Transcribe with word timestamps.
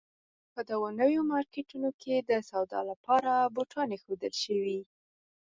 په 0.53 0.61
دغو 0.69 0.87
نویو 0.99 1.21
مارکېټونو 1.31 1.89
کې 2.01 2.15
د 2.19 2.31
سودا 2.49 2.79
لپاره 2.91 3.31
بوتان 3.53 3.87
اېښودل 3.95 4.33
شوي. 4.43 4.79